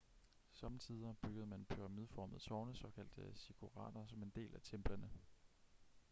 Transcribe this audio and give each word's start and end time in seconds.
sommetider 0.53 1.13
byggede 1.21 1.45
man 1.45 1.65
pyramideformede 1.65 2.39
tårne 2.39 2.75
såkaldte 2.75 3.33
ziggurater 3.35 4.05
som 4.05 4.23
en 4.23 4.31
del 4.35 4.55
af 4.55 4.61
templerne 4.63 5.09